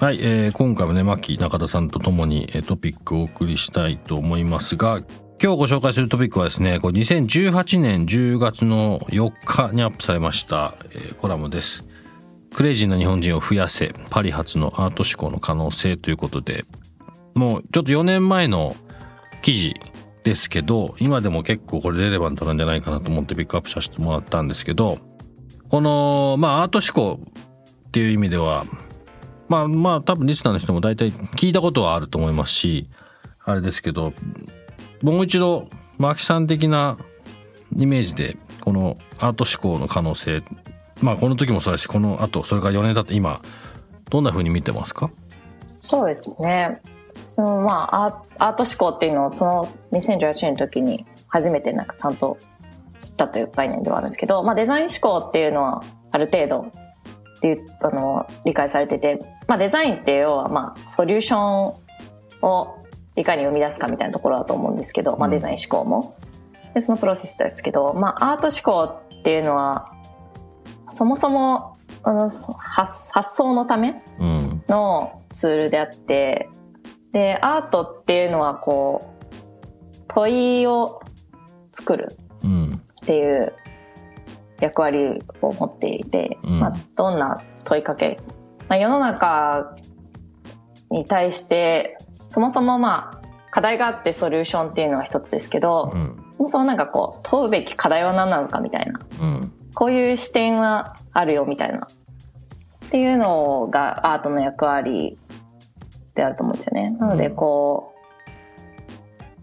[0.00, 5.02] はい、えー、今回もね牧中田さんとともにトピックをお送りしたいと思いますが
[5.44, 11.84] 今日ご紹介するトピックはですね、これ2018年10月の4日にアップされました、えー、コラムです。
[12.54, 16.64] クレイジーな日本人を増やせ、パリ発のアート思考の可能性ということで、
[17.34, 18.74] もうちょっと4年前の
[19.42, 19.74] 記事
[20.22, 24.98] ですけど、今でも結構これレレバントなんじゃないかなと思ってピックアップさせてもらったんですけど、
[25.68, 27.20] この、まあアート思考
[27.88, 28.64] っていう意味では、
[29.48, 32.88] まあまあ多分リスナーの人も大体聞いたことはあると思いますし、
[33.44, 34.12] あれですけど、
[35.02, 36.98] もう一度マキさん的な
[37.76, 40.42] イメージでこのアート思考の可能性
[41.02, 43.42] まあこの時もそうだしこの後それから4年経って今
[44.10, 45.10] どんなふうに見てますか？
[45.76, 46.80] そうですね。
[47.22, 52.38] そのまあアート思考っていうのをその2018年の時に初めてなんかちゃんと
[52.98, 61.74] 知ったという概念ではあるんですけど、まあ、デザイン思考っていうのはある程度っていうあの理解されてて、まあ、デザインって要はまあソリューション
[62.42, 62.84] を
[63.16, 66.16] いかに生み出すかみたいなところだと思うんですけど、まあ、デザイン思考も。
[66.74, 69.92] でそのプロセスですけど、まあ、アート思考っていうのは
[70.88, 74.02] そもそもあの発発想のため
[74.68, 76.48] のツールであって、
[77.06, 81.00] うん、でアートっていうのはこう問いを
[81.72, 82.16] 作る
[83.04, 83.54] っていう
[84.60, 88.18] 役割を持っていて、うん、まあ、どんな問いかけ、
[88.68, 89.76] まあ、世の中
[90.90, 101.86] に対してそもそもまあ課題があってソリューションっていうのは一つですけど、うん、そもそもなんかこう問うべき課題は何なのかみたいな、うん、こういう視点はあるよみたいな
[102.86, 105.18] っていうのがアートの役割
[106.14, 106.90] であると思うんですよね。
[106.98, 107.92] なのでこ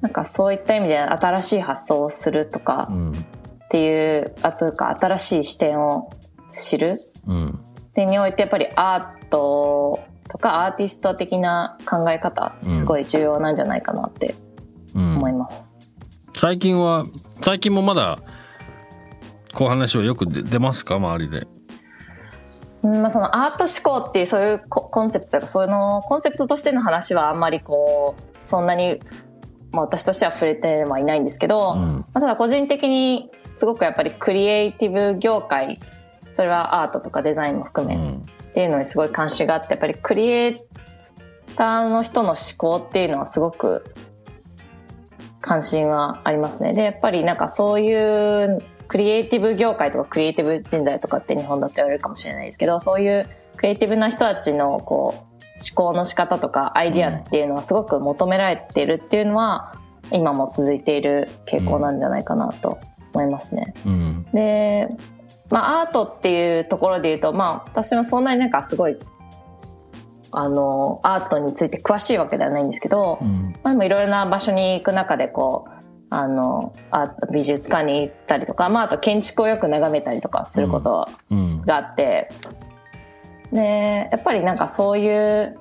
[0.00, 2.90] う、なんかそういった意味で新しい発想をするとか
[3.64, 6.10] っていう、あというか新しい視点を
[6.50, 7.64] 知る、うん、
[7.98, 9.98] でにおいてやっぱりアート
[10.28, 14.36] とかアーティスト的な考え方すごい重要なんじゃないかなって
[14.94, 15.74] 思います、
[16.28, 17.06] うん、最近は
[17.40, 18.20] 最近もまだ
[19.52, 20.94] こう話はよく出ますか？
[20.94, 21.48] 周りで。
[22.84, 29.00] まあ、そのアート思考っていうそういうコンセプトとかそのコンセプトとしての話はあんまりこうそんなに、
[29.72, 35.80] まあ、私としては触れてはいないんですけど、うん、まあ、ただ個人的にすごくやっぱりクリエイティブ業界
[36.38, 40.56] それはアートとかデザインも含め、うん、っていうのにすごい関心があってやっぱりクリエイ
[41.56, 43.84] ターの人の思考っていうのはすごく
[45.40, 46.74] 関心はありますね。
[46.74, 59.74] でやっぱりなんかそういうクリエイティブ業界とかクリエイティブ人材とかって日本だと言われるかもしれないですけどそういうクリエイティブな人たちのこう思考の仕方とかアイディアっていうのはすごく求められているっていうのは
[60.12, 62.78] 今も続いている傾向なんじゃないかなと
[63.12, 63.74] 思いますね。
[63.84, 64.88] うん、で
[65.50, 68.96] まあ、アートっていうところで言うと、まあ、私もそんなになんかすごい、
[70.30, 75.78] あの、アートについて詳しいわけではないんですけど、うん、まあ、でもいろいろな場所に行く中で、こう、
[76.10, 81.08] あの、あ美術館に行ったりとか、まあ、あと建築をよく眺めたりとかすること
[81.66, 82.30] があって、
[83.50, 85.58] うん、で、やっぱりなんかそういう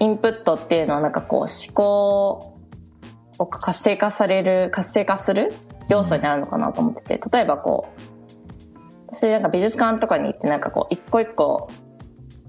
[0.00, 2.54] インプットっていうのはなんかこう思考
[3.38, 5.52] を活性化される、活性化する
[5.88, 7.97] 要素になるのかなと思ってて、例えばこう、
[9.18, 11.68] 私なんか美術館とかに行ってなんかこう一個一個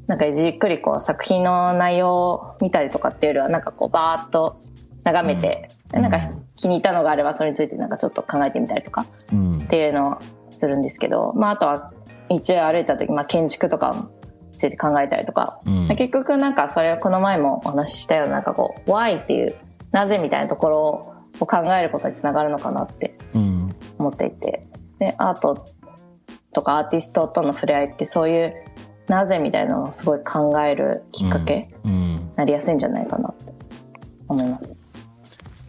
[0.06, 4.56] なんかじっくりこう作品の内容を見たりとかっていうよりはなんかこうバーッと
[5.04, 6.20] 眺めて、うん、なんか
[6.58, 10.18] 気に入ったのがあればそれについてなんかちょっと考えてみたりとかっていうのを
[10.52, 11.92] するんですけど、まああとは
[12.30, 14.10] 一応歩いた時、まあ建築とか
[14.52, 19.58] について考えたりとか、うん、結局なんかそれをこの前もお話ししたようななんかこう why っていう
[19.92, 23.18] なぜみたいなところを考えることにつながるのかなって
[23.98, 24.68] 思っていて、
[25.00, 25.66] でアート
[26.54, 28.54] とかアーティストとの触れ合いってそういう
[29.08, 31.70] なぜみたいなのをすごい考えるきっかけ
[32.36, 33.54] なりやすいんじゃないかなって
[34.28, 34.76] 思います。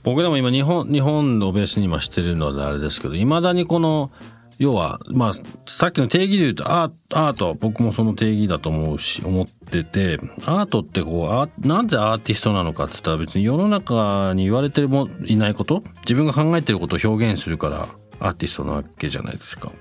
[0.02, 4.10] 僕でも今日本日本をベースに今してるのであれですけどいまだにこの
[4.58, 5.32] 要はまあ
[5.66, 17.88] さっきの定義で言うとアートは僕もその定義だと思うし思っててアートってこうあなんでアーティストなのかって言ったら別に世の中に言われてるもいないこと自分が考えてることを表現するから
[18.20, 19.72] アーティストなわけじゃないですか。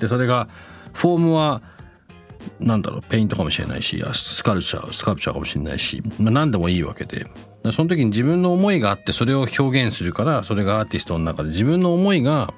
[0.00, 0.48] でそれが
[0.92, 1.62] フォームは
[2.60, 7.26] なんだろうペイントかもしれないしスカルチャースカルプチャーかもしれないし、まあ、何でもいいわけで。
[7.72, 12.52] その時に自分の思いがあってそれを表現するからそれがアーティストの中で自分の思いが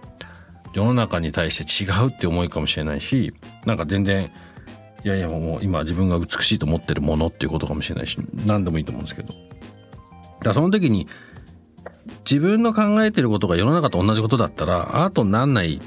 [0.74, 3.32] 世の中に対して違うって思いかもしれないし
[3.64, 4.32] なんか全然
[5.04, 9.32] いやいやもう今自分が美しいと思ってるものっていうことかもしれないし何でもいいと思うんですけど。
[10.42, 11.06] だその時に
[12.28, 15.80] 自分の考えてることが世の中と同じことだったらアートになんない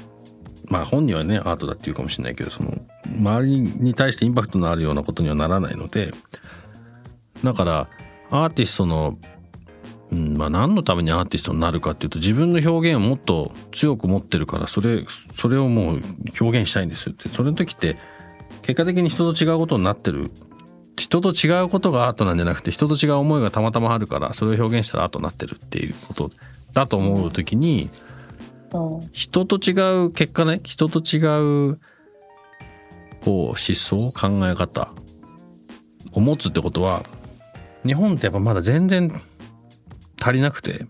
[0.70, 2.72] まあ本人はねアートだって言うかもしれないけどその
[3.06, 6.14] 周りに対してインパクトのあるようなことにはならないので
[7.44, 7.88] だから
[8.30, 9.18] アーティストの、
[10.12, 15.04] うんまあ、何のためにアーティストになるかっていうと自分の表現をもっと強く持ってるからそれ
[15.36, 16.00] それをもう
[16.40, 17.28] 表現したいんですよって。
[17.28, 17.96] それの時って
[18.62, 20.30] 結果的に人と違うことになってる。
[20.96, 26.30] 人と違うことがアートなんじゃなくて人と違う思いがたまたまあるからそれを表現したらアートになってるっていうこと
[26.74, 27.88] だと思う時に、
[29.12, 30.60] 人と違う結果ね。
[30.64, 31.18] 人と違
[31.70, 31.80] う
[33.24, 34.92] こう思想考え方。
[36.12, 37.02] を持つってことは
[37.84, 39.12] 日本ってやっぱまだ全然
[40.20, 40.86] 足りなくて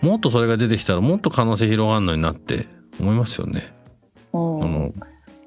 [0.00, 2.66] もっとそれが出てきたらもっと可能性広がるのになって
[3.00, 3.74] 思いますよね。
[4.32, 4.92] うん、あの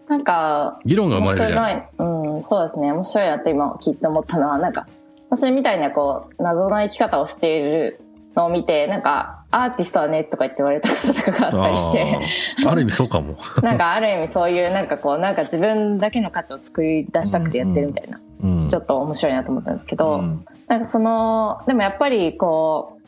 [0.07, 2.33] なんか議論が生まれるじゃん。
[2.35, 2.91] うん、そうですね。
[2.91, 4.87] 面白いなって今聞いて思ったのはなんか
[5.29, 8.01] 私みたいなこう謎な生き方をしている
[8.37, 12.19] のを見てなんかアーティストはねとか言って言われたこととかがあったりして。
[12.67, 13.35] ある意味そうかも。
[13.63, 18.63] なんかある意味そういうなんかこうなんか自分だけの価値を作り出したくてやってるみたいな、うん。
[18.63, 22.99] うん、ちょっと面白いなと思ったんですけど、うん、なんかそのでもやっぱりこ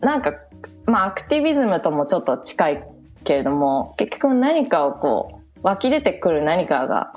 [0.00, 0.32] うなんか
[0.86, 2.84] まあアクティビズムともちょっと近い
[3.24, 7.12] けれども結局何かをこう湧き出てくる何かが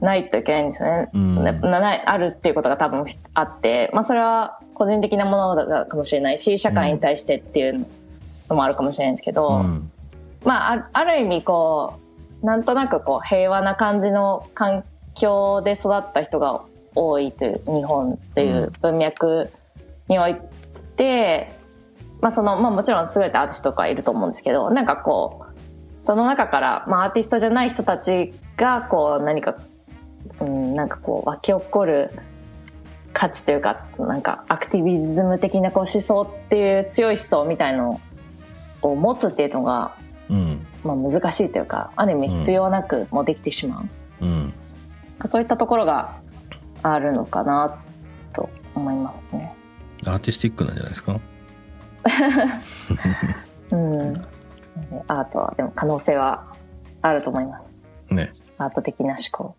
[0.00, 1.08] ないといけないんですよね。
[1.12, 3.04] うん、あるっていうことが多分
[3.34, 7.86] あって、まあそれは個人的なものだかもしれないし、社会に対してっていう
[8.48, 9.90] のもあるかもしれないんですけど、うん、
[10.44, 11.94] まあある意味こ
[12.42, 14.84] う、なんとなくこう平和な感じの環
[15.14, 16.62] 境で育った人が
[16.94, 19.50] 多いという日本っていう文脈
[20.08, 20.36] におい
[20.96, 21.52] て、
[22.20, 25.58] まあその、まあもちろん優れたアーティストとかいると思うんですけど、なんかこう、
[26.00, 29.56] その中から、まあアーティストじゃない人たちがこう何か
[30.40, 32.10] うん、なんかこう湧き起こる
[33.12, 38.00] 価値というかなんかアクティビズム的なこう思想っていう強い思想みたいの
[38.82, 39.96] を持つっていうのが、
[40.28, 43.80] うん、まあ、難しいというかある意味必要なくもできてしま
[44.20, 44.54] う、うん、
[45.24, 46.20] そういったところが
[46.82, 47.80] あるのかな
[48.32, 49.54] と思いますね。
[50.06, 51.18] アーティスティックなんじゃないですか？
[53.72, 54.16] うん、
[55.08, 56.44] アートはでも可能性は
[57.02, 57.60] あると思いま
[58.08, 58.14] す。
[58.14, 58.30] ね。
[58.58, 59.56] アート的な思考。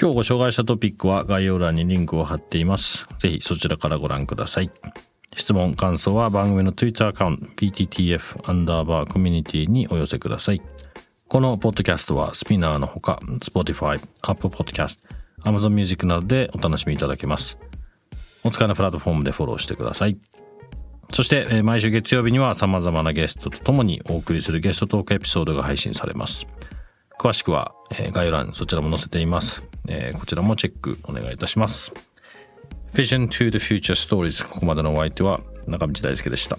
[0.00, 3.06] 今日ご紹介したトピックは概要欄にリンクを貼っています。
[3.18, 4.70] ぜひそちらからご覧ください。
[5.36, 10.62] 質問、感想は番組の Twitter アカウント PTTF アンダーバーコミュニティにお寄せください。
[11.28, 15.00] このポッドキャストはスピナーのほか Spotify、Apple Podcast、
[15.44, 17.58] Amazon Music などでお楽しみいただけます。
[18.42, 20.16] お使いのプラットフォームでフォローしてください。
[21.12, 26.46] そして、毎週月曜日には様々なゲストと共にお送りするゲストトークエピソードが配信されます。
[27.18, 29.68] 詳しくは、え概要欄そちらも載せています。
[29.88, 31.92] え、こちらもチェックお願いいたします。
[32.94, 36.58] Vision to the Future Stories ここまでのお相手は中道大輔でした。